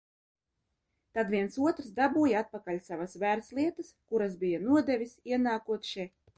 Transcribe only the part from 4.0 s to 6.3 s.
kuras tur bija nodevis ienākot še.